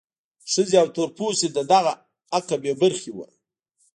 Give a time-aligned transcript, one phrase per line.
[0.51, 1.93] ښځې او تور پوستي له دغه
[2.33, 3.25] حقه بې برخې وو.